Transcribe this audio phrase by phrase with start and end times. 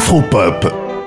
[0.00, 0.66] Afropop,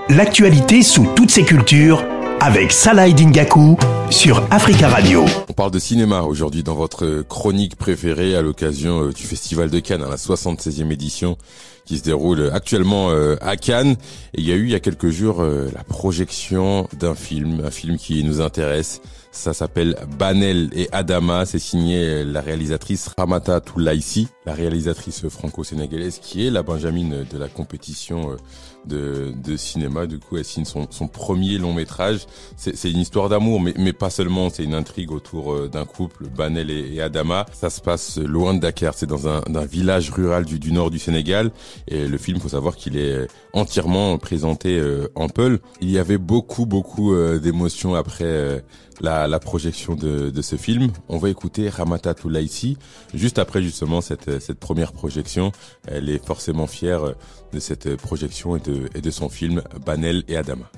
[0.09, 2.05] l'actualité sous toutes ses cultures
[2.39, 3.75] avec Salah Dingaku
[4.09, 5.25] sur Africa Radio.
[5.49, 9.79] On parle de cinéma aujourd'hui dans votre chronique préférée à l'occasion euh, du Festival de
[9.79, 11.37] Cannes, hein, la 76e édition
[11.85, 13.95] qui se déroule actuellement euh, à Cannes.
[14.33, 17.61] Et il y a eu il y a quelques jours euh, la projection d'un film,
[17.65, 19.01] un film qui nous intéresse.
[19.31, 21.45] Ça s'appelle Banel et Adama.
[21.45, 27.47] C'est signé la réalisatrice Ramata Toulaïsi, la réalisatrice franco-sénégalaise qui est la Benjamine de la
[27.47, 28.37] compétition
[28.85, 30.05] de, cinéma.
[30.05, 32.27] Du coup, elle signe son, premier long métrage.
[32.55, 34.49] C'est une histoire d'amour, mais pas seulement.
[34.49, 37.45] C'est une intrigue autour euh, d'un couple, Banel et, Adama.
[37.53, 38.93] Ça se passe loin de Dakar.
[38.93, 41.51] C'est dans un, village rural du, du, nord du Sénégal.
[41.87, 45.59] Et le film, faut savoir qu'il est entièrement présenté euh, en Peul.
[45.81, 48.63] Il y avait beaucoup, beaucoup euh, d'émotions après
[49.01, 50.91] la, la, projection de, de, ce film.
[51.09, 52.77] On va écouter Ramata Toulaïsi
[53.13, 55.51] juste après justement cette, cette première projection.
[55.87, 57.15] Elle est forcément fière
[57.53, 60.69] de cette projection et de, et de son film Banel et Adama.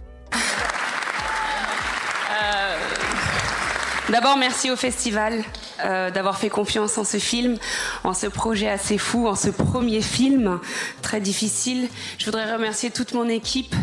[4.10, 5.44] D'abord, merci au festival
[5.84, 7.58] euh, d'avoir fait confiance en ce film,
[8.04, 10.60] en ce projet assez fou, en ce premier film
[11.02, 11.90] très difficile.
[12.18, 13.76] Je voudrais remercier toute mon équipe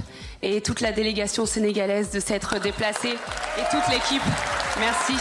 [0.42, 3.14] et toute la délégation sénégalaise de s'être déplacée
[3.58, 4.22] et toute l'équipe.
[4.80, 5.14] Merci.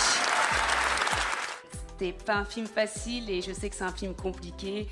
[1.89, 4.88] C'était pas un film facile et je sais que c'est un film compliqué.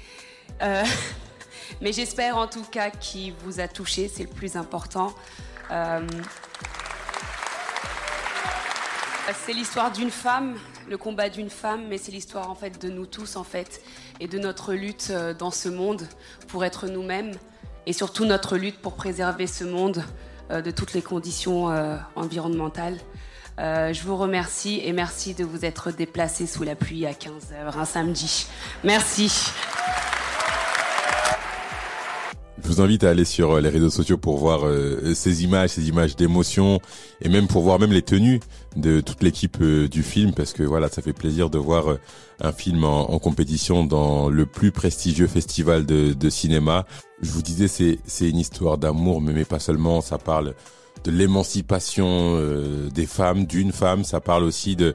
[0.62, 0.84] Euh,
[1.82, 5.14] mais j'espère en tout cas qu'il vous a touché, c'est le plus important.
[5.72, 6.02] Euh,
[9.34, 10.56] c'est l'histoire d'une femme,
[10.90, 13.82] le combat d'une femme, mais c'est l'histoire en fait de nous tous en fait
[14.20, 16.08] et de notre lutte euh, dans ce monde
[16.48, 17.34] pour être nous-mêmes
[17.86, 20.04] et surtout notre lutte pour préserver ce monde
[20.52, 22.98] euh, de toutes les conditions euh, environnementales.
[23.62, 27.84] Je vous remercie et merci de vous être déplacé sous la pluie à 15h un
[27.84, 28.48] samedi.
[28.86, 29.52] Merci.
[32.64, 35.72] Je vous invite à aller sur euh, les réseaux sociaux pour voir euh, ces images,
[35.72, 36.80] ces images d'émotion
[37.22, 38.40] et même pour voir même les tenues
[38.76, 41.98] de toute l'équipe euh, du film parce que voilà, ça fait plaisir de voir
[42.42, 46.86] un film en, compétition dans le plus prestigieux festival de, de cinéma.
[47.22, 50.02] Je vous disais, c'est c'est une histoire d'amour, mais, mais pas seulement.
[50.02, 50.54] Ça parle
[51.04, 52.40] de l'émancipation
[52.94, 54.04] des femmes, d'une femme.
[54.04, 54.94] Ça parle aussi de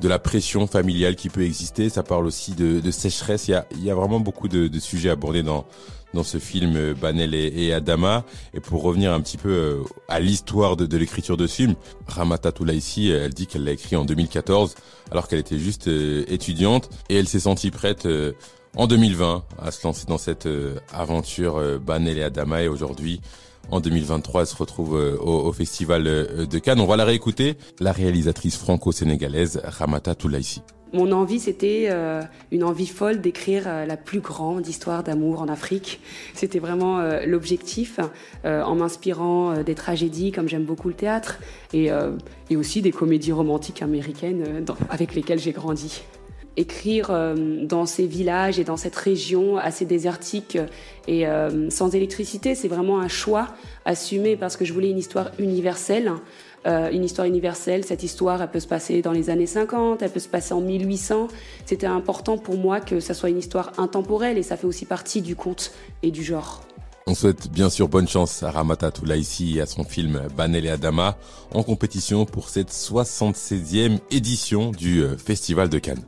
[0.00, 1.88] de la pression familiale qui peut exister.
[1.90, 3.48] Ça parle aussi de, de sécheresse.
[3.48, 5.66] Il y a, il y a vraiment beaucoup de, de sujets abordés dans
[6.14, 8.24] dans ce film euh, Banel et, Adama.
[8.54, 11.74] Et pour revenir un petit peu euh, à l'histoire de, l'écriture de ce film,
[12.06, 14.74] Ramata Toulaïsi, elle dit qu'elle l'a écrit en 2014
[15.10, 18.06] alors qu'elle était juste euh, étudiante et elle s'est sentie prête
[18.76, 20.48] en 2020 à se lancer dans cette
[20.92, 23.20] aventure Banel et Adama et aujourd'hui
[23.70, 26.80] en 2023, elle se retrouve au, au, festival de Cannes.
[26.80, 30.62] On va la réécouter, la réalisatrice franco-sénégalaise Ramata Toulaïsi.
[30.92, 32.20] Mon envie, c'était euh,
[32.50, 36.00] une envie folle d'écrire euh, la plus grande histoire d'amour en Afrique.
[36.34, 38.00] C'était vraiment euh, l'objectif,
[38.44, 41.38] en m'inspirant des tragédies, comme j'aime beaucoup le théâtre,
[41.72, 41.90] et,
[42.48, 46.02] et aussi des comédies romantiques américaines avec lesquelles j'ai grandi
[46.56, 47.10] écrire
[47.62, 50.58] dans ces villages et dans cette région assez désertique
[51.06, 51.24] et
[51.70, 53.48] sans électricité, c'est vraiment un choix
[53.84, 56.12] assumé parce que je voulais une histoire universelle
[56.66, 57.84] euh, une histoire universelle.
[57.86, 60.60] Cette histoire, elle peut se passer dans les années 50, elle peut se passer en
[60.60, 61.28] 1800.
[61.64, 65.22] C'était important pour moi que ça soit une histoire intemporelle et ça fait aussi partie
[65.22, 65.72] du conte
[66.02, 66.62] et du genre.
[67.06, 70.68] On souhaite bien sûr bonne chance à Ramata Toulaïsi et à son film Banel et
[70.68, 71.16] Adama
[71.54, 76.04] en compétition pour cette 76e édition du euh, Festival de Cannes.